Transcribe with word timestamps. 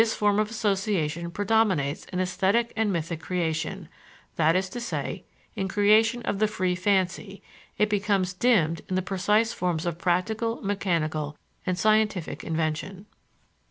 This 0.01 0.15
form 0.15 0.39
of 0.39 0.49
association 0.49 1.29
predominates 1.29 2.05
in 2.05 2.19
esthetic 2.19 2.73
and 2.75 2.91
mythic 2.91 3.19
creation, 3.19 3.87
that 4.35 4.55
is 4.55 4.67
to 4.69 4.79
say, 4.81 5.25
in 5.55 5.67
creation 5.67 6.23
of 6.23 6.39
the 6.39 6.47
free 6.47 6.73
fancy; 6.73 7.43
it 7.77 7.87
becomes 7.87 8.33
dimmed 8.33 8.81
in 8.89 8.95
the 8.95 9.03
precise 9.03 9.53
forms 9.53 9.85
of 9.85 9.99
practical, 9.99 10.59
mechanical, 10.63 11.37
and 11.67 11.77
scientific 11.77 12.43
invention. 12.43 13.05